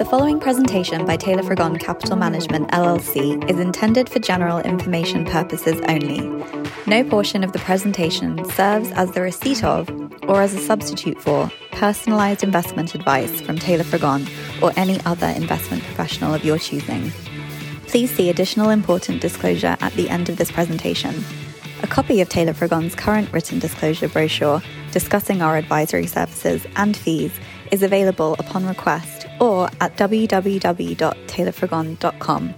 [0.00, 5.78] The following presentation by Taylor Frigon Capital Management LLC is intended for general information purposes
[5.88, 6.20] only.
[6.86, 9.90] No portion of the presentation serves as the receipt of
[10.22, 14.26] or as a substitute for personalized investment advice from Taylor Frigon
[14.62, 17.10] or any other investment professional of your choosing.
[17.86, 21.22] Please see additional important disclosure at the end of this presentation.
[21.82, 24.62] A copy of Taylor Frigon's current written disclosure brochure
[24.92, 27.38] discussing our advisory services and fees
[27.70, 32.54] is available upon request or at www.taylorfrigon.com.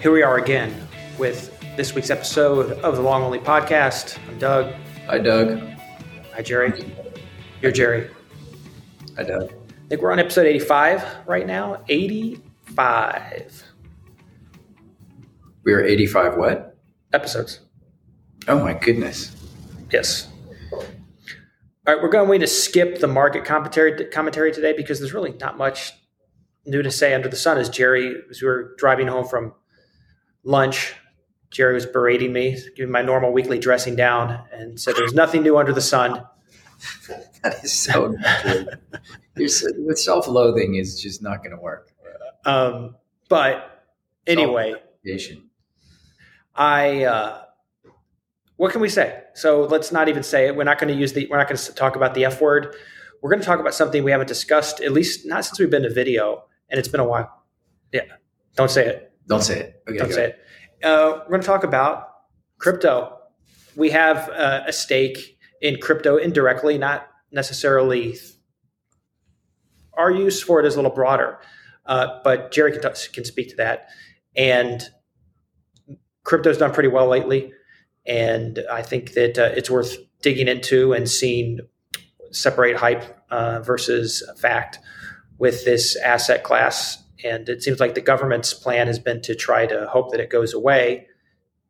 [0.00, 4.18] Here we are again with this week's episode of the Long Only Podcast.
[4.28, 4.72] I'm Doug.
[5.06, 5.60] Hi, Doug.
[6.34, 6.72] Hi, Gerry.
[7.60, 8.10] You're Gerry.
[9.16, 9.52] Hi, Doug.
[9.52, 11.82] I think we're on episode 85 right now.
[11.88, 13.64] 85
[15.64, 16.76] We are 85 what?
[17.12, 17.60] episodes.
[18.48, 19.36] Oh, my goodness.
[19.90, 20.28] Yes.
[21.86, 25.56] All right, we're going to skip the market commentary commentary today because there's really not
[25.56, 25.92] much
[26.66, 27.56] new to say under the sun.
[27.56, 29.54] As Gerry, as we were driving home from
[30.44, 30.94] lunch,
[31.50, 35.56] Gerry was berating me, giving my normal weekly dressing down, and said there's nothing new
[35.56, 36.24] under the sun.
[37.42, 38.14] That is so
[39.36, 41.90] with self-loathing is just not going to work.
[42.44, 42.96] Um,
[43.28, 43.84] but
[44.26, 44.74] anyway.
[46.54, 47.42] I uh,
[48.60, 49.22] what can we say?
[49.32, 50.54] So let's not even say it.
[50.54, 51.26] We're not going to use the.
[51.30, 52.76] We're not going to talk about the F word.
[53.22, 55.84] We're going to talk about something we haven't discussed, at least not since we've been
[55.84, 57.42] to video, and it's been a while.
[57.90, 58.02] Yeah,
[58.56, 59.12] don't say it.
[59.26, 59.82] Don't say it.
[59.88, 60.36] Okay, Don't say ahead.
[60.78, 60.84] it.
[60.84, 62.08] Uh, we're going to talk about
[62.58, 63.16] crypto.
[63.76, 68.18] We have uh, a stake in crypto indirectly, not necessarily.
[69.94, 71.38] Our use for it is a little broader,
[71.86, 73.88] uh, but Gerry can, t- can speak to that.
[74.36, 74.86] And
[76.24, 77.54] crypto's done pretty well lately,
[78.06, 81.60] and I think that uh, it's worth digging into and seeing
[82.30, 84.78] separate hype uh, versus fact
[85.38, 87.02] with this asset class.
[87.24, 90.30] And it seems like the government's plan has been to try to hope that it
[90.30, 91.06] goes away.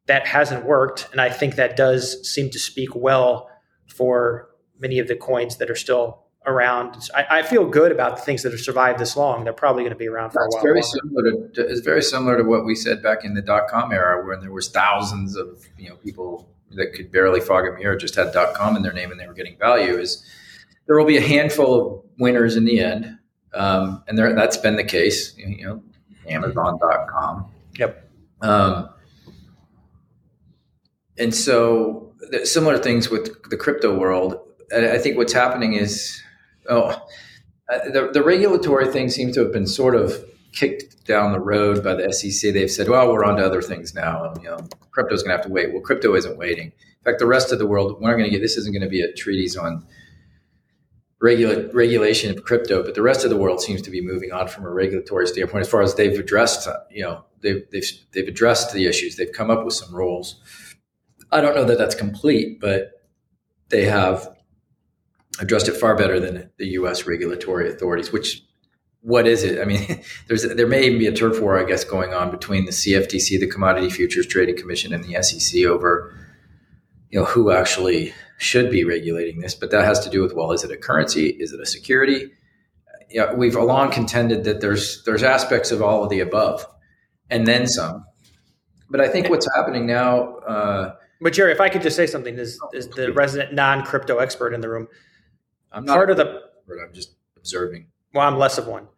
[0.06, 1.08] That hasn't worked.
[1.12, 3.48] And I think that does seem to speak well
[3.86, 7.08] for many of the coins that are still around.
[7.14, 9.44] I, I feel good about the things that have survived this long.
[9.44, 10.62] They're probably going to be around for That's a while.
[10.64, 10.98] very longer.
[11.32, 11.68] similar to.
[11.70, 14.52] It's very similar to what we said back in the dot com era, when there
[14.52, 18.54] was thousands of you know people that could barely fog a mirror just had dot
[18.54, 19.98] com in their name and they were getting value.
[19.98, 20.24] Is
[20.86, 23.18] there will be a handful of winners in the end,
[23.54, 25.36] um, and there that's been the case.
[25.36, 25.82] You know,
[26.28, 27.50] Amazon.com.
[27.76, 28.10] Yep.
[28.40, 28.88] Um,
[31.18, 32.12] and so
[32.44, 34.38] similar things with the crypto world.
[34.74, 36.22] I think what's happening is,
[36.68, 36.90] oh,
[37.72, 41.84] uh, the, the regulatory thing seems to have been sort of kicked down the road
[41.84, 42.52] by the SEC.
[42.52, 44.24] They've said, well, we're on to other things now.
[44.24, 44.58] And, you know,
[44.90, 45.72] crypto's going to have to wait.
[45.72, 46.66] Well, crypto isn't waiting.
[46.66, 48.82] In fact, the rest of the world, we're not going to get, this isn't going
[48.82, 49.86] to be a treatise on
[51.20, 54.48] regula- regulation of crypto, but the rest of the world seems to be moving on
[54.48, 58.28] from a regulatory standpoint as far as they've addressed, uh, you know, they've, they've, they've
[58.28, 59.16] addressed the issues.
[59.16, 60.40] They've come up with some rules.
[61.32, 62.90] I don't know that that's complete, but
[63.68, 64.28] they have
[65.38, 67.06] addressed it far better than the U.S.
[67.06, 68.12] regulatory authorities.
[68.12, 68.42] Which,
[69.00, 69.60] what is it?
[69.60, 72.64] I mean, there's there may even be a turf war, I guess, going on between
[72.64, 76.14] the CFTC, the Commodity Futures Trading Commission, and the SEC over,
[77.10, 79.54] you know, who actually should be regulating this.
[79.54, 81.28] But that has to do with well, is it a currency?
[81.28, 82.30] Is it a security?
[83.10, 86.66] Yeah, we've long contended that there's there's aspects of all of the above,
[87.28, 88.04] and then some.
[88.88, 90.36] But I think what's happening now.
[90.38, 94.54] Uh, But Gerry, if I could just say something, is is the resident non-crypto expert
[94.54, 94.88] in the room?
[95.72, 97.86] I'm not Part of the I'm just observing.
[98.14, 98.88] well, I'm less of one.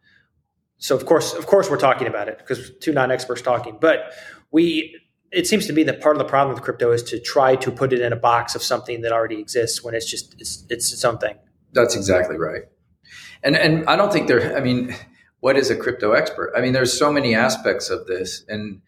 [0.77, 3.77] So of course, of course, we're talking about it because two non-experts talking.
[3.79, 4.11] But
[4.51, 4.99] we,
[5.31, 7.71] it seems to me that part of the problem with crypto is to try to
[7.71, 10.91] put it in a box of something that already exists when it's just it's it's
[10.91, 11.35] its own thing.
[11.71, 12.63] That's exactly right.
[13.43, 14.55] And and I don't think there.
[14.57, 14.93] I mean,
[15.39, 16.53] what is a crypto expert?
[16.55, 18.81] I mean, there's so many aspects of this, and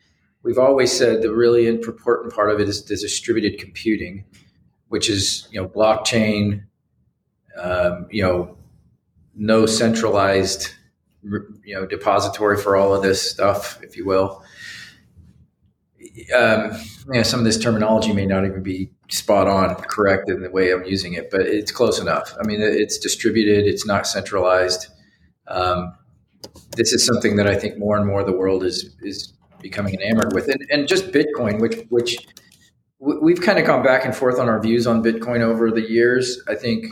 [0.43, 4.25] we've always said the really important part of it is, is distributed computing,
[4.89, 6.63] which is you know blockchain.
[7.61, 8.57] Um, you know,
[9.35, 10.71] no centralized
[11.63, 14.43] you know depository for all of this stuff, if you will.
[16.35, 16.71] Um,
[17.07, 20.49] you know, some of this terminology may not even be spot on correct in the
[20.49, 22.33] way I'm using it, but it's close enough.
[22.39, 24.87] I mean, it's distributed, it's not centralized.
[25.47, 25.93] Um,
[26.75, 30.33] this is something that I think more and more the world is is becoming enamored
[30.33, 32.27] with, and, and just Bitcoin, which which
[32.99, 36.41] we've kind of gone back and forth on our views on Bitcoin over the years.
[36.47, 36.85] I think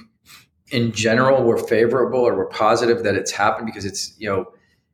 [0.74, 4.46] in general we're favorable or we're positive that it's happened because it's you know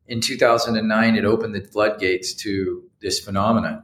[0.07, 3.81] in 2009 it opened the floodgates to this phenomenon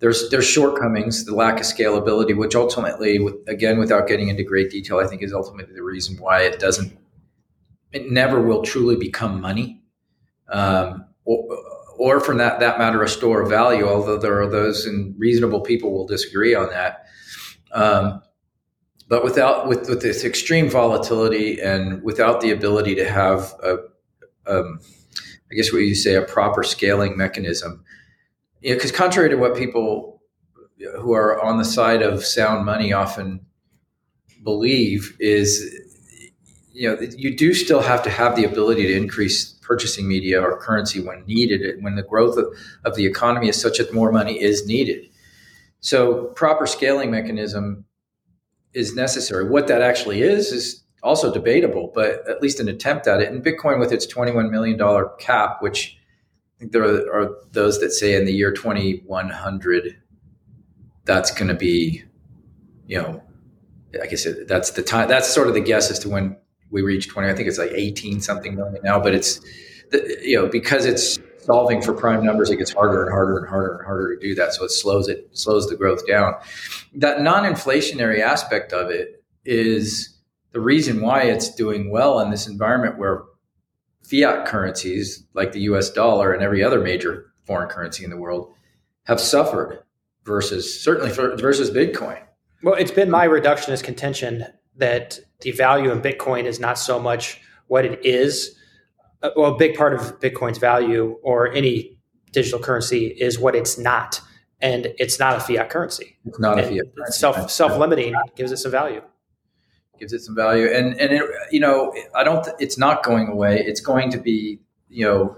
[0.00, 4.70] there's there's shortcomings, the lack of scalability, which ultimately, with, again, without getting into great
[4.70, 6.96] detail, I think is ultimately the reason why it doesn't
[7.92, 9.82] it never will truly become money,
[10.50, 11.48] um, or,
[11.98, 13.88] or from that that matter, a store of value.
[13.88, 17.06] Although there are those and reasonable people will disagree on that.
[17.72, 18.22] Um,
[19.08, 23.78] but without with, with this extreme volatility and without the ability to have a,
[24.46, 24.80] um,
[25.50, 27.82] I guess what you say a proper scaling mechanism,
[28.60, 30.22] you know, because contrary to what people
[31.00, 33.40] who are on the side of sound money often
[34.44, 35.74] believe is
[36.72, 40.56] you know you do still have to have the ability to increase purchasing media or
[40.58, 42.46] currency when needed when the growth of,
[42.84, 45.08] of the economy is such that more money is needed.
[45.80, 47.84] So proper scaling mechanism
[48.74, 53.20] is necessary what that actually is is also debatable but at least an attempt at
[53.20, 55.96] it and bitcoin with its 21 million dollar cap which
[56.56, 59.96] I think there are those that say in the year 2100
[61.04, 62.02] that's going to be
[62.86, 63.22] you know
[64.02, 65.08] I guess that's the time.
[65.08, 66.36] That's sort of the guess as to when
[66.70, 67.28] we reach 20.
[67.28, 69.40] I think it's like 18 something million now, but it's,
[70.22, 71.18] you know, because it's
[71.48, 74.34] solving for prime numbers, it gets harder and harder and harder and harder to do
[74.34, 74.52] that.
[74.52, 76.34] So it slows it, slows the growth down.
[76.94, 80.18] That non-inflationary aspect of it is
[80.52, 83.22] the reason why it's doing well in this environment where
[84.02, 88.52] fiat currencies like the US dollar and every other major foreign currency in the world
[89.04, 89.82] have suffered
[90.24, 92.22] versus certainly versus Bitcoin.
[92.62, 94.44] Well, it's been my reductionist contention
[94.76, 98.57] that the value in Bitcoin is not so much what it is.
[99.22, 101.98] Uh, well, a big part of Bitcoin's value or any
[102.32, 104.20] digital currency is what it's not,
[104.60, 106.16] and it's not a fiat currency.
[106.24, 107.18] It's not a fiat currency.
[107.18, 109.02] Self self limiting gives it some value.
[109.98, 112.46] Gives it some value, and and it, you know I don't.
[112.60, 113.62] It's not going away.
[113.66, 115.36] It's going to be you know.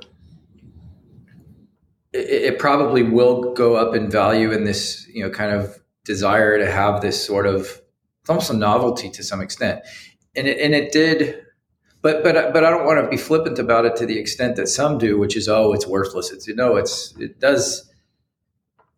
[2.12, 6.58] It, it probably will go up in value in this you know kind of desire
[6.58, 7.80] to have this sort of
[8.20, 9.80] it's almost a novelty to some extent,
[10.36, 11.46] and it, and it did.
[12.02, 14.68] But but but I don't want to be flippant about it to the extent that
[14.68, 16.30] some do, which is oh it's worthless.
[16.30, 17.90] It's you know it's it does.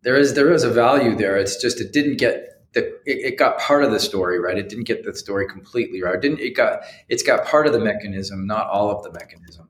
[0.02, 1.36] There is there is a value there.
[1.36, 4.56] It's just it didn't get the it, it, got part of the story right.
[4.56, 6.14] It didn't get the story completely right.
[6.14, 9.68] It didn't it got it's got part of the mechanism, not all of the mechanism.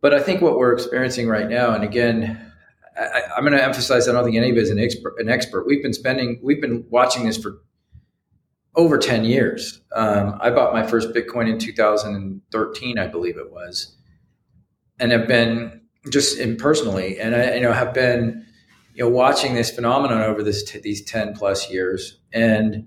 [0.00, 2.52] But I think what we're experiencing right now, and again,
[2.96, 4.08] I, am going to emphasize.
[4.08, 5.14] I don't think anybody's an expert.
[5.18, 5.66] An expert.
[5.66, 6.40] We've been spending.
[6.42, 7.60] We've been watching this for
[8.78, 9.82] over ten years.
[9.94, 13.94] Um, I bought my first Bitcoin in 2013, I believe it was,
[14.98, 18.46] and have been just in personally, and I you know have been
[18.94, 22.86] you know watching this phenomenon over this t- these 10 plus years, and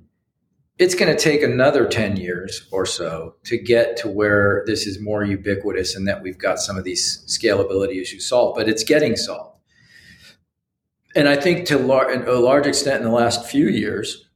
[0.79, 4.99] it's going to take another 10 years or so to get to where this is
[4.99, 9.15] more ubiquitous and that we've got some of these scalability issues solved, but it's getting
[9.15, 9.51] solved
[11.15, 14.29] and I think to lar- a large extent in the last few years,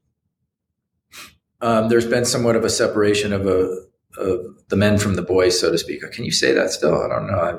[1.61, 3.85] um, there's been somewhat of a separation of a
[4.17, 6.01] of the men from the boys, so to speak.
[6.11, 7.01] Can you say that still?
[7.01, 7.37] I don't know.
[7.37, 7.53] I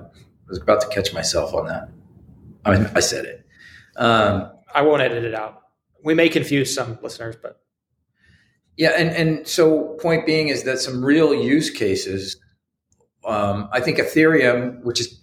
[0.49, 1.89] was about to catch myself on that.
[2.65, 3.47] I, mean, I said it.
[3.97, 5.63] Um, I won't edit it out.
[6.03, 7.61] We may confuse some listeners, but
[8.77, 12.39] yeah, and and so point being is that some real use cases.
[13.25, 15.19] Um, I think Ethereum, which is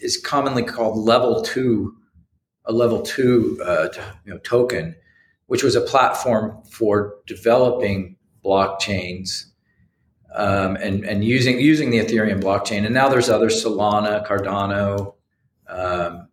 [0.00, 1.94] is commonly called level two
[2.66, 3.88] a level two uh,
[4.24, 4.94] you know, token,
[5.50, 8.14] which was a platform for developing
[8.44, 9.46] blockchains
[10.32, 12.84] um, and and using using the Ethereum blockchain.
[12.84, 15.14] And now there's other Solana, Cardano
[15.68, 16.28] um,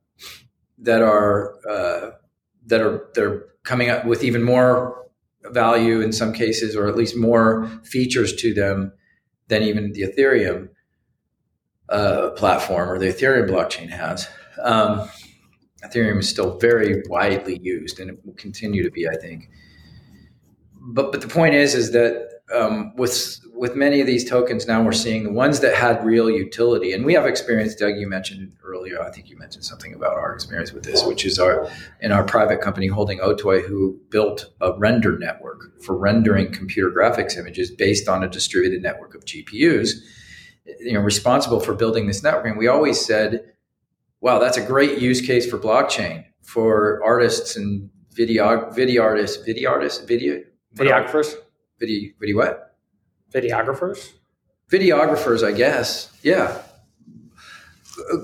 [0.78, 2.12] that are uh,
[2.68, 5.08] that are they're coming up with even more
[5.46, 8.94] value in some cases, or at least more features to them
[9.48, 10.70] than even the Ethereum
[11.90, 14.30] uh, platform or the Ethereum blockchain has.
[14.62, 15.10] Um,
[15.84, 19.50] Ethereum is still very widely used, and it will continue to be, I think.
[20.80, 24.82] But but the point is, is that um, with with many of these tokens now,
[24.82, 27.76] we're seeing the ones that had real utility, and we have experience.
[27.76, 29.02] Doug, you mentioned earlier.
[29.02, 31.70] I think you mentioned something about our experience with this, which is our
[32.00, 37.38] in our private company holding Otoy, who built a render network for rendering computer graphics
[37.38, 39.92] images based on a distributed network of GPUs.
[40.80, 43.54] You know, responsible for building this network, and we always said
[44.22, 49.72] wow, that's a great use case for blockchain for artists and video video artists, video
[49.72, 50.42] artists, video
[50.76, 51.34] videographers,
[51.80, 52.76] video video what?
[53.34, 54.14] Videographers.
[54.72, 56.12] Videographers, I guess.
[56.24, 56.62] Yeah,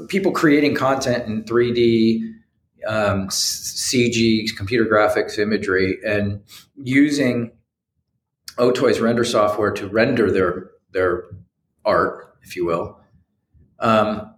[0.07, 2.21] people creating content in 3D,
[2.87, 6.41] um, CG, computer graphics, imagery, and
[6.75, 7.51] using
[8.57, 11.23] Otoy's render software to render their their
[11.85, 12.99] art, if you will.
[13.79, 14.32] Um,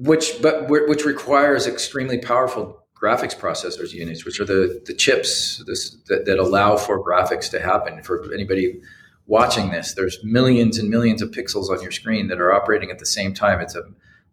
[0.00, 5.96] which but which requires extremely powerful graphics processors units, which are the the chips this,
[6.08, 8.02] that, that allow for graphics to happen.
[8.02, 8.80] For anybody
[9.26, 9.94] watching this.
[9.94, 13.34] There's millions and millions of pixels on your screen that are operating at the same
[13.34, 13.60] time.
[13.60, 13.82] It's a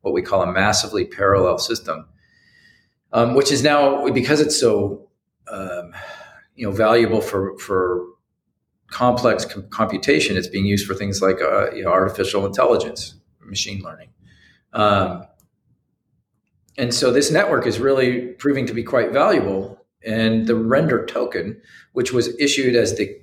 [0.01, 2.05] what we call a massively parallel system,
[3.11, 5.07] um, which is now because it's so
[5.47, 5.93] um,
[6.55, 8.05] you know valuable for for
[8.87, 10.37] complex com- computation.
[10.37, 14.09] It's being used for things like uh, you know artificial intelligence, machine learning.
[14.73, 15.25] Um,
[16.77, 19.79] and so this network is really proving to be quite valuable.
[20.05, 21.61] And the render token,
[21.93, 23.17] which was issued as the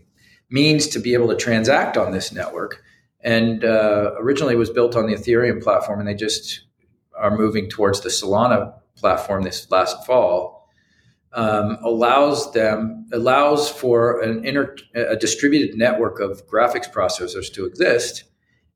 [0.49, 2.83] means to be able to transact on this network,
[3.23, 6.63] and uh, originally was built on the Ethereum platform, and they just
[7.19, 10.69] are moving towards the Solana platform this last fall.
[11.33, 18.25] Um, allows them allows for an inter, a distributed network of graphics processors to exist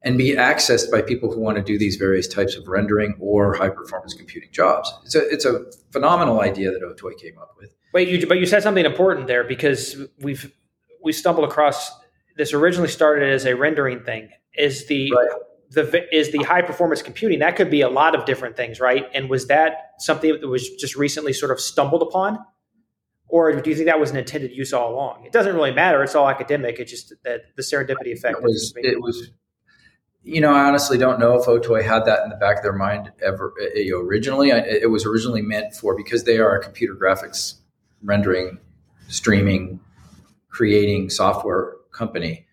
[0.04, 3.54] and be accessed by people who want to do these various types of rendering or
[3.54, 4.92] high performance computing jobs.
[5.04, 7.75] It's a it's a phenomenal idea that Otoy came up with.
[7.94, 10.52] Wait, you, but you said something important there because we've
[11.02, 11.90] we stumbled across
[12.37, 14.28] this originally started as a rendering thing.
[14.56, 15.28] Is the right.
[15.70, 19.06] the is the high performance computing that could be a lot of different things, right?
[19.14, 22.38] And was that something that was just recently sort of stumbled upon?
[23.26, 25.25] Or do you think that was an intended use all along?
[25.25, 26.04] It doesn't really matter.
[26.04, 26.78] It's all academic.
[26.78, 28.37] It's just that the serendipity effect.
[28.37, 29.30] It was, it was
[30.24, 32.72] you know, I honestly don't know if Otoy had that in the back of their
[32.72, 34.50] mind ever you know, originally.
[34.50, 37.56] It was originally meant for because they are a computer graphics
[38.02, 38.58] rendering,
[39.08, 39.80] streaming,
[40.48, 42.46] creating software company.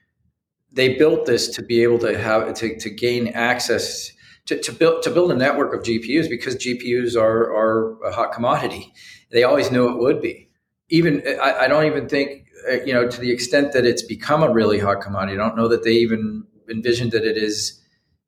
[0.73, 4.11] They built this to be able to have to, to gain access
[4.47, 8.33] to, to build to build a network of GPUs because GPUs are are a hot
[8.33, 8.93] commodity.
[9.31, 10.49] They always knew it would be.
[10.89, 14.43] Even I, I don't even think uh, you know to the extent that it's become
[14.43, 15.37] a really hot commodity.
[15.37, 17.81] I don't know that they even envisioned that it is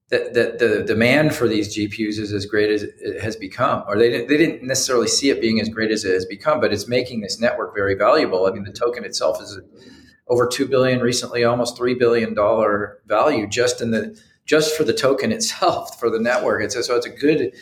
[0.10, 3.98] that, that the demand for these GPUs is as great as it has become, or
[3.98, 6.72] they didn't, they didn't necessarily see it being as great as it has become, but
[6.72, 8.46] it's making this network very valuable.
[8.46, 9.60] I mean, the token itself is
[10.28, 14.94] over two billion recently, almost three billion dollar value just in the just for the
[14.94, 16.64] token itself for the network.
[16.64, 17.54] It's so it's a good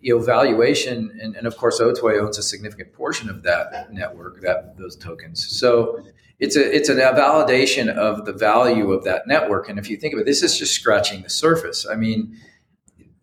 [0.00, 4.40] you know valuation, and, and of course, Otoy owns a significant portion of that network,
[4.42, 5.44] that those tokens.
[5.58, 6.04] So
[6.38, 9.68] it's a it's a validation of the value of that network.
[9.68, 11.86] And if you think of it, this is just scratching the surface.
[11.90, 12.36] I mean,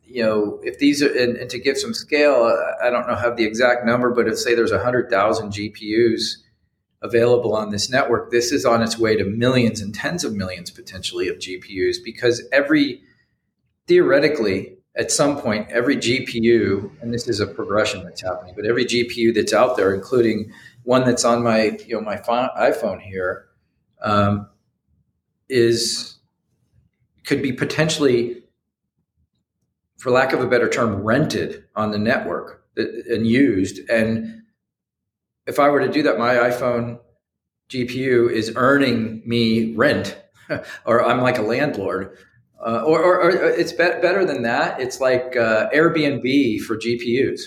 [0.03, 3.38] you know, if these are and, and to give some scale, I don't know have
[3.38, 6.38] the exact number, but if say there's hundred thousand GPUs
[7.01, 10.72] available on this network, this is on its way to millions and tens of millions
[10.72, 13.01] potentially of GPUs because every
[13.88, 18.86] theoretically at some point every GPU, and this is a progression that's happening, but every
[18.86, 20.51] GPU that's out there, including
[20.84, 23.48] one that's on my you know my iPhone here
[24.02, 24.48] um,
[25.50, 26.18] is
[27.25, 28.44] could be potentially,
[29.98, 33.80] for lack of a better term, rented on the network and used.
[33.90, 34.44] And
[35.48, 37.00] if I were to do that, my iPhone
[37.70, 40.22] GPU is earning me rent,
[40.86, 42.18] or I'm like a landlord.
[42.66, 44.80] Uh, or, or, or, it's be- better than that.
[44.80, 47.42] It's like uh, Airbnb for GPUs.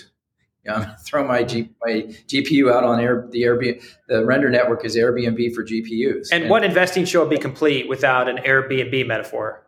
[0.67, 1.93] You know, I'm going to throw my, G, my
[2.27, 3.81] GPU out on Air, the Airbnb.
[4.09, 6.27] The render network is Airbnb for GPUs.
[6.31, 9.65] And, and what investing show would be complete without an Airbnb metaphor?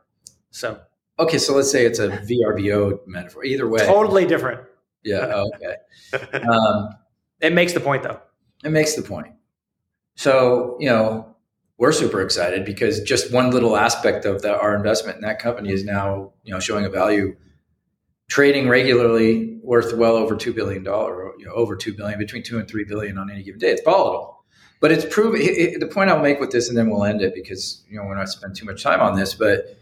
[0.51, 0.81] So
[1.17, 3.45] okay, so let's say it's a VRBO metaphor.
[3.45, 4.61] Either way, totally different.
[5.03, 5.43] Yeah.
[5.55, 5.75] Okay.
[6.49, 6.89] Um,
[7.39, 8.19] it makes the point, though.
[8.65, 9.33] It makes the point.
[10.15, 11.35] So you know,
[11.77, 15.71] we're super excited because just one little aspect of the, our investment in that company
[15.71, 17.37] is now you know showing a value
[18.29, 22.67] trading regularly worth well over $2 billion, you know, over 2 billion, between 2 and
[22.67, 23.71] 3 billion on any given day.
[23.71, 24.45] It's volatile.
[24.79, 27.83] But it's proven, the point I'll make with this, and then we'll end it because,
[27.89, 29.75] you know, we're not spend too much time on this, but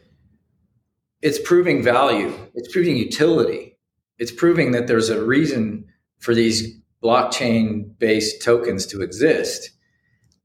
[1.22, 2.34] it's proving value.
[2.56, 3.78] It's proving utility.
[4.18, 5.86] It's proving that there's a reason
[6.18, 9.70] for these blockchain based tokens to exist.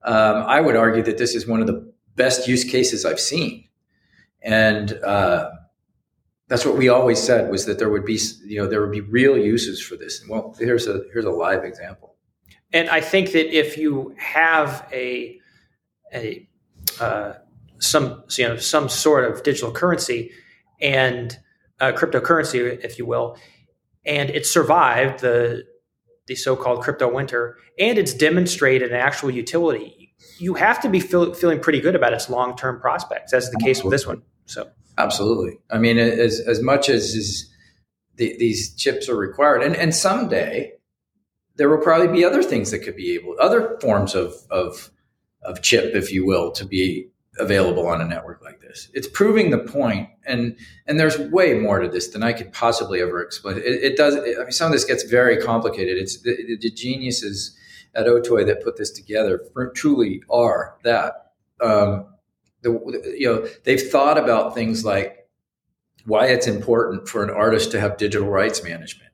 [0.05, 3.69] Um, I would argue that this is one of the best use cases I've seen.
[4.43, 5.51] And, uh,
[6.53, 9.01] that's what we always said was that there would be you know there would be
[9.01, 10.23] real uses for this.
[10.29, 12.17] Well, here's a here's a live example.
[12.75, 15.41] And I think that if you have a
[16.13, 16.47] a
[17.01, 17.33] uh,
[17.79, 20.31] some you know some sort of digital currency
[20.79, 21.39] and
[21.81, 23.39] uh, cryptocurrency, if you will,
[24.05, 25.65] and it survived the
[26.27, 31.33] the so-called crypto winter, and it's demonstrated an actual utility, you have to be feel,
[31.33, 34.21] feeling pretty good about its long-term prospects, as is the case with this one.
[34.45, 34.69] So
[34.99, 35.59] Absolutely.
[35.71, 37.51] I mean, as as much as is
[38.17, 40.73] the, these chips are required, and and someday
[41.57, 44.91] there will probably be other things that could be able, other forms of of
[45.43, 47.09] of chip, if you will, to be
[47.39, 48.91] available on a network like this.
[48.93, 50.57] It's proving the point, and
[50.87, 53.59] and there's way more to this than I could possibly ever explain.
[53.59, 54.15] It, it does.
[54.15, 55.97] It, I mean, some of this gets very complicated.
[55.97, 57.57] It's the, the geniuses
[57.95, 59.41] at Otoy that put this together
[59.75, 61.33] truly are that.
[61.63, 62.07] Um,
[62.63, 65.19] the you know they've thought about things like
[66.05, 69.11] why it's important for an artist to have digital rights management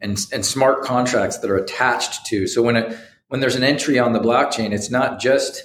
[0.00, 2.46] and and smart contracts that are attached to.
[2.46, 2.96] So when
[3.28, 5.64] when there's an entry on the blockchain, it's not just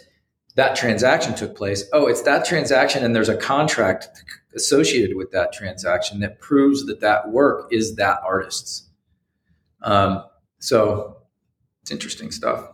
[0.55, 1.83] that transaction took place.
[1.93, 4.07] Oh, it's that transaction, and there's a contract
[4.55, 8.89] associated with that transaction that proves that that work is that artist's.
[9.83, 10.23] Um,
[10.59, 11.17] so
[11.81, 12.69] it's interesting stuff.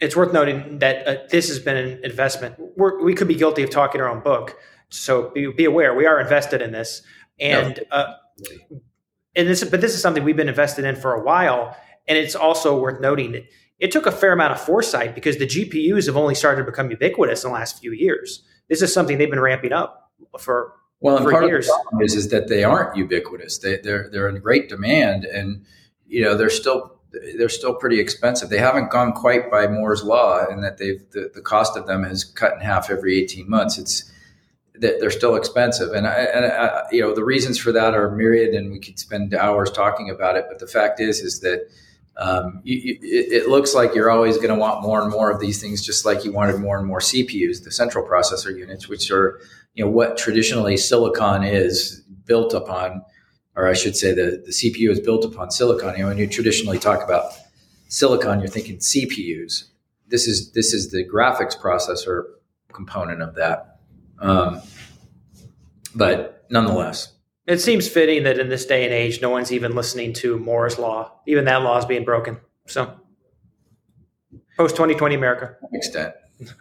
[0.00, 2.56] It's worth noting that uh, this has been an investment.
[2.76, 4.56] We're, we could be guilty of talking our own book,
[4.88, 7.02] so be, be aware we are invested in this,
[7.40, 7.96] and no.
[7.96, 8.14] uh,
[9.34, 11.76] and this, but this is something we've been invested in for a while,
[12.06, 13.44] and it's also worth noting that
[13.78, 16.90] it took a fair amount of foresight because the GPUs have only started to become
[16.90, 18.42] ubiquitous in the last few years.
[18.68, 21.68] This is something they've been ramping up for well, and for part years.
[21.68, 23.58] of the problem is is that they aren't ubiquitous.
[23.58, 25.64] They, they're they're in great demand, and
[26.06, 28.48] you know they're still they're still pretty expensive.
[28.50, 32.04] They haven't gone quite by Moore's law, in that they've the, the cost of them
[32.04, 33.78] has cut in half every eighteen months.
[33.78, 34.12] It's
[34.78, 38.54] they're still expensive, and, I, and I, you know the reasons for that are myriad,
[38.54, 40.46] and we could spend hours talking about it.
[40.48, 41.68] But the fact is, is that
[42.18, 45.40] um, you, you, it looks like you're always going to want more and more of
[45.40, 49.10] these things, just like you wanted more and more CPUs, the central processor units, which
[49.10, 49.40] are
[49.74, 53.02] you know what traditionally silicon is built upon,
[53.56, 55.94] or I should say the, the CPU is built upon silicon.
[55.94, 57.32] You know, when you traditionally talk about
[57.88, 59.64] silicon, you're thinking CPUs.
[60.08, 62.24] This is this is the graphics processor
[62.72, 63.78] component of that.
[64.20, 64.60] Um,
[65.94, 67.12] but nonetheless,
[67.46, 70.78] it seems fitting that in this day and age, no one's even listening to Moore's
[70.78, 71.12] law.
[71.26, 72.38] Even that law is being broken.
[72.66, 72.92] So,
[74.56, 75.56] post 2020 America.
[75.72, 76.14] extent.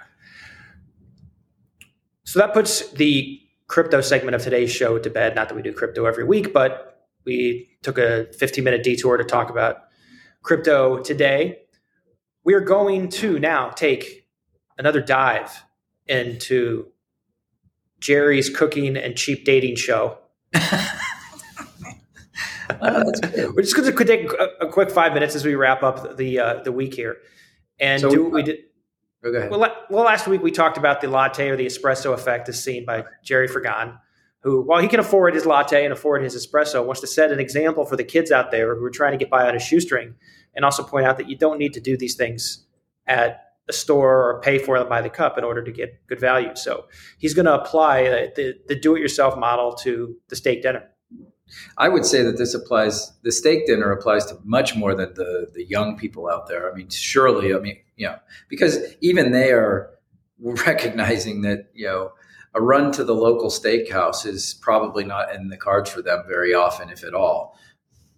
[2.27, 5.35] So that puts the crypto segment of today's show to bed.
[5.35, 9.23] Not that we do crypto every week, but we took a 15 minute detour to
[9.23, 9.77] talk about
[10.43, 11.59] crypto today.
[12.43, 14.27] We are going to now take
[14.77, 15.63] another dive
[16.05, 16.87] into
[17.99, 20.19] Gerry's cooking and cheap dating show
[22.81, 26.39] We're just going to take a, a, quick five minutes as we wrap up the
[26.39, 27.17] uh, the week here,
[27.79, 28.57] and so do what we did.
[29.25, 29.47] Oh.
[29.49, 32.85] Well, well, last week we talked about the latte or the espresso effect, as seen
[32.85, 33.97] by Gerry Frigon,
[34.43, 37.39] who, while he can afford his latte and afford his espresso, wants to set an
[37.39, 40.13] example for the kids out there who are trying to get by on a shoestring,
[40.53, 42.65] and also point out that you don't need to do these things
[43.07, 46.19] at a store or pay for them by the cup in order to get good
[46.19, 46.55] value.
[46.55, 46.85] So
[47.17, 50.87] he's going to apply uh, the, the do-it-yourself model to the steak dinner.
[51.77, 53.13] I would say that this applies.
[53.23, 56.71] The steak dinner applies to much more than the the young people out there.
[56.71, 58.17] I mean, surely, I mean, you know,
[58.49, 59.91] because even they are
[60.39, 62.13] recognizing that you know
[62.53, 66.53] a run to the local steakhouse is probably not in the cards for them very
[66.53, 67.59] often, if at all.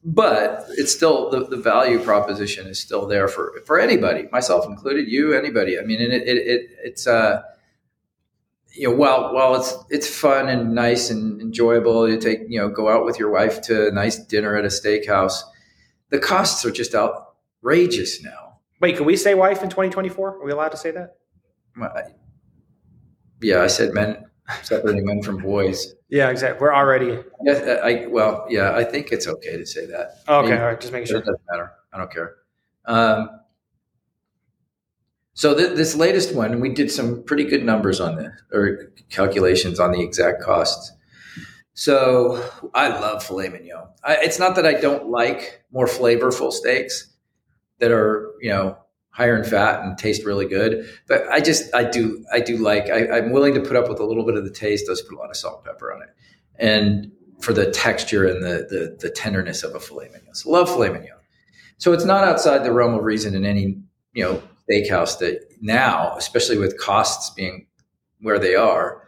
[0.04, 5.10] But it's still the, the value proposition is still there for for anybody, myself included,
[5.10, 5.78] you, anybody.
[5.78, 7.42] I mean, and it, it, it it's uh
[8.78, 12.70] you know, while while it's it's fun and nice and enjoyable, to take you know
[12.70, 15.42] go out with your wife to a nice dinner at a steakhouse.
[16.10, 18.60] The costs are just outrageous now.
[18.80, 20.36] Wait, can we say wife in 2024?
[20.42, 21.18] Are we allowed to say that?
[23.42, 24.26] Yeah, I said men
[24.64, 25.94] separating men from boys.
[26.10, 26.62] Yeah, exactly.
[26.62, 27.20] We're already.
[27.44, 30.20] Yeah, I well, yeah, I think it's okay to say that.
[30.28, 31.18] okay, all right, just making sure.
[31.18, 31.72] It doesn't matter.
[31.92, 32.36] I don't care.
[32.86, 33.30] Um,
[35.38, 39.80] so th- this latest one, we did some pretty good numbers on this or calculations
[39.80, 40.92] on the exact costs.
[41.76, 43.88] So I love filet mignon.
[44.04, 47.14] I, it's not that I don't like more flavorful steaks
[47.78, 48.80] that are you know
[49.12, 52.90] higher in fat and taste really good, but I just I do I do like
[52.90, 54.88] I, am willing to put up with a little bit of the taste.
[54.88, 56.10] Does put a lot of salt and pepper on it,
[56.56, 60.34] and for the texture and the the, the tenderness of a filet mignon.
[60.34, 61.20] So love filet mignon.
[61.78, 63.78] So it's not outside the realm of reason in any
[64.14, 67.68] you know steakhouse that now, especially with costs being
[68.22, 69.08] where they are,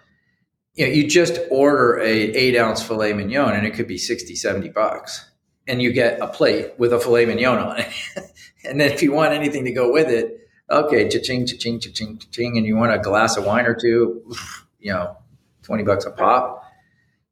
[0.76, 4.36] you know, you just order a eight ounce filet mignon and it could be 60,
[4.36, 5.30] 70 bucks.
[5.68, 7.88] And you get a plate with a filet mignon on it.
[8.64, 10.40] and then if you want anything to go with it,
[10.72, 14.32] okay, cha-ching, cha-ching, cha-ching, cha-ching, and you want a glass of wine or two,
[14.80, 15.18] you know,
[15.64, 16.64] 20 bucks a pop.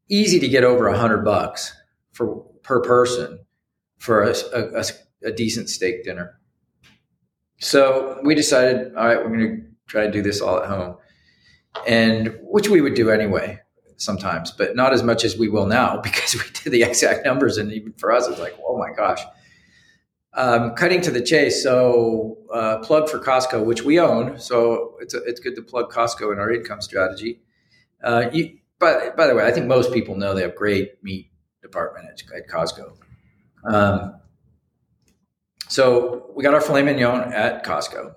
[0.10, 1.74] Easy to get over a hundred bucks
[2.12, 3.40] for per person
[3.98, 4.84] for a, a,
[5.24, 6.37] a decent steak dinner.
[7.60, 10.98] So we decided, all right, we're going to try to do this all at home,
[11.88, 13.60] and which we would do anyway
[13.98, 17.58] sometimes, but not as much as we will now because we did the exact numbers,
[17.58, 19.22] and even for us, it's like, oh my gosh.
[20.34, 25.16] Um, cutting to the chase, so uh, plug for Costco, which we own, so it's
[25.16, 27.42] a, it's good to plug Costco in our income strategy.
[28.04, 31.32] Uh, you, but by the way, I think most people know they have great meat
[31.64, 32.98] department at, at Costco.
[33.66, 34.20] Um,
[35.68, 38.14] so we got our filet mignon at Costco.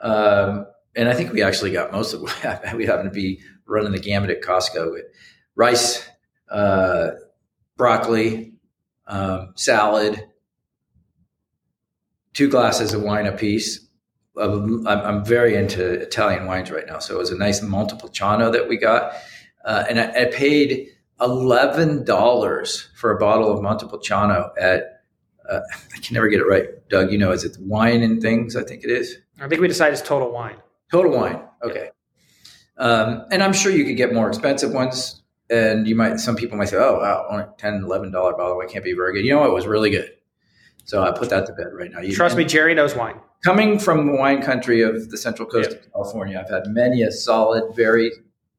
[0.00, 2.74] Um, and I think we actually got most of it.
[2.76, 5.04] we happened to be running the gamut at Costco with
[5.54, 6.08] rice,
[6.50, 7.10] uh,
[7.76, 8.54] broccoli,
[9.06, 10.24] um, salad,
[12.32, 13.86] two glasses of wine apiece.
[14.38, 18.68] I'm, I'm very into Italian wines right now, so it was a nice Montepulciano that
[18.68, 19.14] we got,
[19.64, 20.88] uh, and I, I paid
[21.20, 24.95] eleven dollars for a bottle of Montepulciano at.
[25.48, 25.60] Uh,
[25.94, 27.12] I can never get it right, Doug.
[27.12, 28.56] You know, is it wine and things?
[28.56, 29.18] I think it is.
[29.40, 30.56] I think we decided it's total wine.
[30.90, 31.42] Total wine.
[31.62, 31.90] Okay.
[32.78, 35.22] Um, and I'm sure you could get more expensive ones.
[35.48, 38.60] And you might, some people might say, oh, wow, only 10 $11 bottle.
[38.60, 39.24] It can't be very good.
[39.24, 40.10] You know, it was really good.
[40.84, 42.00] So I put that to bed right now.
[42.00, 43.20] You, Trust me, Gerry knows wine.
[43.44, 47.12] Coming from the wine country of the central coast of California, I've had many a
[47.12, 48.10] solid, very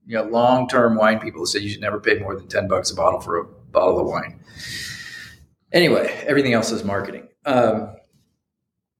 [0.06, 2.89] you know, long-term wine people who said you should never pay more than 10 bucks
[2.91, 4.39] a bottle for a bottle of wine.
[5.71, 7.27] Anyway, everything else is marketing.
[7.45, 7.95] Um,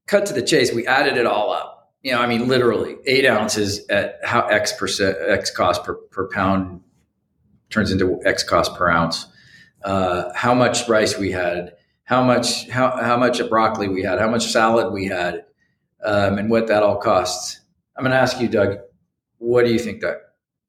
[0.06, 0.72] cut to the chase.
[0.72, 4.72] We added it all up you know, I mean, literally eight ounces at how X
[4.72, 6.80] percent, X cost per, per pound
[7.70, 9.26] turns into X cost per ounce.
[9.82, 14.18] Uh, how much rice we had, how much, how, how much of broccoli we had,
[14.18, 15.44] how much salad we had,
[16.02, 17.60] um, and what that all costs.
[17.96, 18.78] I'm going to ask you, Doug,
[19.38, 20.16] what do you think that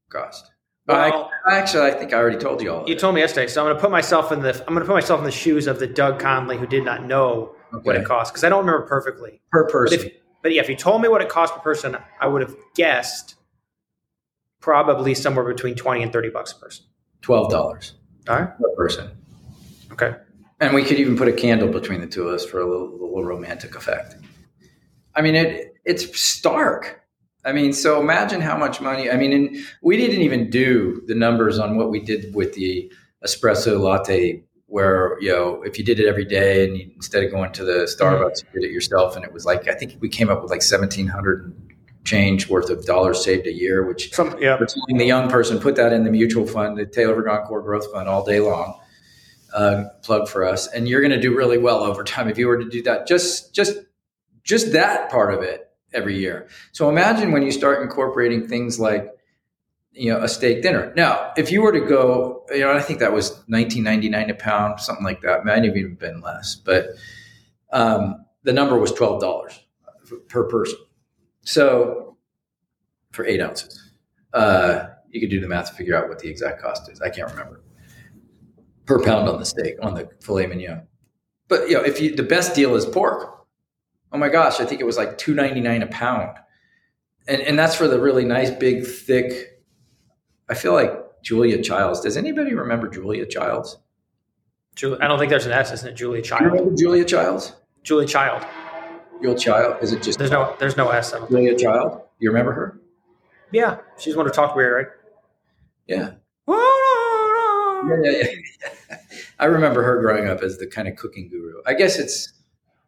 [0.09, 0.48] cost?
[0.89, 2.89] Well, I, actually, I think I already told you all.
[2.89, 4.85] You told me yesterday, so I'm going to put myself in the I'm going to
[4.85, 7.83] put myself in the shoes of the Doug Conley who did not know okay.
[7.83, 10.09] what it cost because I don't remember perfectly per person.
[10.41, 13.35] But yeah, if you told me what it cost per person, I would have guessed
[14.61, 16.85] probably somewhere between 20 and 30 bucks a person.
[17.21, 18.49] $12 All right.
[18.57, 19.11] per person.
[19.91, 20.15] Okay.
[20.59, 22.91] And we could even put a candle between the two of us for a little,
[22.91, 24.15] little romantic effect.
[25.15, 26.98] I mean, it it's stark.
[27.45, 29.09] I mean, so imagine how much money.
[29.09, 32.91] I mean, and we didn't even do the numbers on what we did with the
[33.25, 37.31] espresso latte where you know if you did it every day and you, instead of
[37.31, 40.09] going to the Starbucks, you did it yourself, and it was like I think we
[40.09, 41.53] came up with like seventeen hundred
[42.05, 44.57] change worth of dollars saved a year, which Some, yeah.
[44.57, 48.23] the young person put that in the mutual fund, the Taylor Core Growth Fund, all
[48.23, 48.79] day long.
[49.51, 52.47] Uh, plug for us, and you're going to do really well over time if you
[52.47, 53.07] were to do that.
[53.07, 53.79] Just just
[54.43, 56.47] just that part of it every year.
[56.71, 59.09] So imagine when you start incorporating things like
[59.91, 60.93] you know a steak dinner.
[60.95, 64.79] Now, if you were to go, you know, I think that was 19.99 a pound,
[64.79, 65.45] something like that.
[65.45, 66.87] Might have even been less, but
[67.71, 69.59] um, the number was twelve dollars
[70.27, 70.79] per person.
[71.41, 72.17] So
[73.11, 73.91] for eight ounces,
[74.33, 77.01] uh, you could do the math to figure out what the exact cost is.
[77.01, 77.61] I can't remember
[78.89, 80.81] per pound on the steak on the filet mignon.
[81.47, 83.38] But you know, if you the best deal is pork.
[84.11, 86.37] Oh my gosh, I think it was like two ninety nine a pound,
[87.27, 89.59] and and that's for the really nice, big, thick
[90.49, 92.01] I feel like Julia Childs.
[92.01, 93.77] Does anybody remember Julia Childs?
[94.75, 95.93] Julia, I don't think there's an S, isn't it?
[95.93, 96.77] Julia Child.
[96.77, 97.53] Julia Childs?
[97.83, 98.45] Julia Child.
[99.21, 99.77] Julia Child.
[99.83, 101.13] Is it just there's no there's no S.
[101.29, 102.01] Julia Child.
[102.19, 102.79] You remember her?
[103.51, 104.87] Yeah, she's one who talked weird, right?
[105.87, 106.11] Yeah.
[106.47, 108.23] yeah, yeah,
[108.89, 108.97] yeah.
[109.39, 111.61] I remember her growing up as the kind of cooking guru.
[111.65, 112.33] I guess it's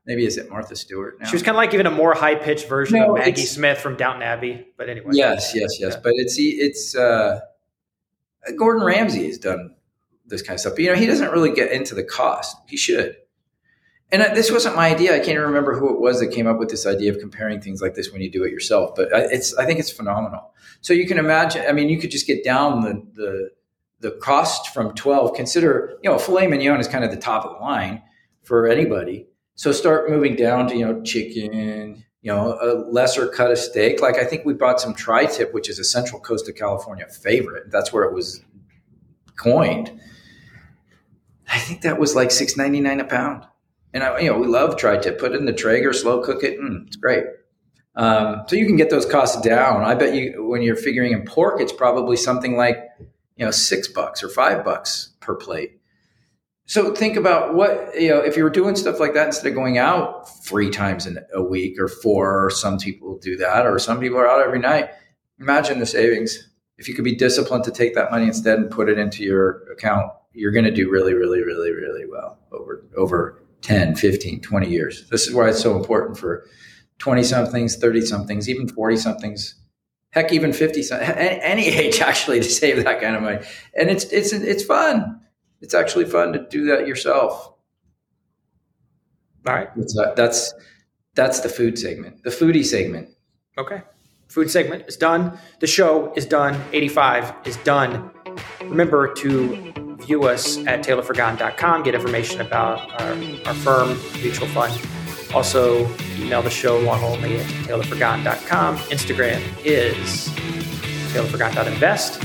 [0.06, 1.28] maybe is it Martha Stewart now?
[1.28, 3.80] She was kind of like even a more high pitched version no, of Maggie Smith
[3.80, 4.68] from Downton Abbey.
[4.78, 5.12] But anyway.
[5.14, 5.94] Yes, yes, yes.
[5.94, 6.00] Yeah.
[6.04, 7.42] But it's it's uh,
[8.58, 9.76] Gordon Ramsay has done
[10.26, 12.58] this kind of stuff, but you know he doesn't really get into the cost.
[12.68, 13.18] He should.
[14.14, 15.16] And this wasn't my idea.
[15.16, 17.62] I can't even remember who it was that came up with this idea of comparing
[17.62, 18.94] things like this when you do it yourself.
[18.94, 20.54] But it's I think it's phenomenal.
[20.82, 21.64] So you can imagine.
[21.68, 23.52] I mean, you could just get down the the
[24.02, 25.34] the cost from twelve.
[25.34, 28.02] Consider you know filet mignon is kind of the top of the line
[28.44, 29.28] for anybody.
[29.56, 34.02] So start moving down to you know chicken, you know, a lesser cut of steak.
[34.02, 37.72] Like I think we bought some tri-tip, which is a Central Coast of California favorite.
[37.72, 38.42] That's where it was
[39.38, 40.00] coined.
[41.52, 43.46] I think that was like six ninety nine a pound.
[43.94, 45.20] And I, you know, we love tri-tip.
[45.20, 46.60] Put it in the Traeger, slow cook it.
[46.60, 47.26] Mm, it's great.
[47.96, 49.84] Um, so you can get those costs down.
[49.84, 52.78] I bet you when you're figuring in pork, it's probably something like
[53.36, 55.81] you know six bucks or five bucks per plate.
[56.66, 59.56] So think about what you know if you were doing stuff like that instead of
[59.56, 62.46] going out three times in a week or four.
[62.46, 64.90] Or some people do that, or some people are out every night.
[65.40, 68.90] Imagine the savings if you could be disciplined to take that money instead and put
[68.90, 70.12] it into your account.
[70.34, 75.10] You're going to do really, really, really, really well over over 10, 15, 20 years.
[75.10, 76.46] This is why it's so important for
[77.00, 79.56] 20 somethings, 30 somethings, even 40 somethings
[80.12, 83.40] heck, even 50, any age actually to save that kind of money.
[83.74, 85.22] And it's, it's, it's fun
[85.62, 87.54] it's actually fun to do that yourself.
[89.48, 89.70] All right.
[89.70, 90.54] Uh, that's
[91.16, 93.10] that's the food segment, the foodie segment.
[93.58, 93.82] Okay.
[94.28, 95.38] Food segment is done.
[95.60, 96.62] The show is done.
[96.72, 98.12] 85 is done.
[98.62, 99.74] Remember to
[100.06, 103.12] view us at taylorfrigon.com, get information about our,
[103.46, 104.74] our firm, mutual fund,
[105.34, 105.86] Also,
[106.18, 108.78] email the show long only at taylorfrigon.com.
[108.78, 110.30] Instagram is
[111.14, 112.24] taylorfrigon.invest.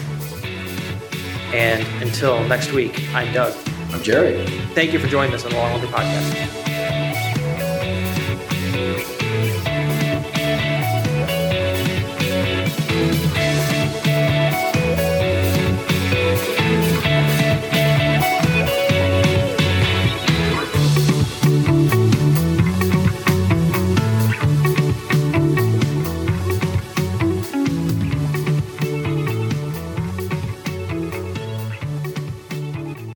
[1.54, 3.54] And until next week, I'm Doug.
[3.92, 4.44] I'm Gerry.
[4.74, 6.65] Thank you for joining us on the Long Only Podcast.